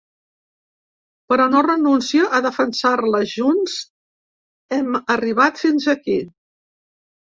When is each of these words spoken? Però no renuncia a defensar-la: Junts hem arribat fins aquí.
Però 1.33 1.45
no 1.55 1.59
renuncia 1.67 2.29
a 2.37 2.41
defensar-la: 2.47 3.21
Junts 3.33 3.75
hem 4.79 4.91
arribat 5.17 5.63
fins 5.67 5.87
aquí. 5.95 6.17